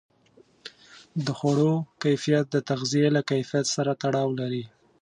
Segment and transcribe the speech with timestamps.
[1.25, 4.63] د خوړو کیفیت د تغذیې له کیفیت سره تړاو لري.